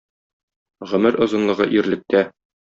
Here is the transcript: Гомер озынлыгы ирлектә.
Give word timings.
Гомер 0.93 1.19
озынлыгы 1.27 1.69
ирлектә. 1.77 2.25